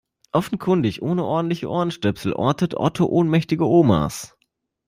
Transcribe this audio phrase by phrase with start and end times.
[0.31, 4.35] Offenkundig ohne ordentliche Ohrenstöpsel ortet Otto ohnmächtige Omas.